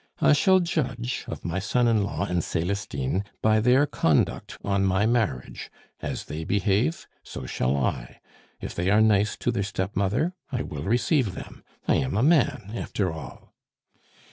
[0.19, 5.05] I shall judge of my son in law and Celestine by their conduct on my
[5.05, 8.19] marriage; as they behave, so shall I.
[8.59, 11.63] If they are nice to their stepmother, I will receive them.
[11.87, 13.53] I am a man, after all!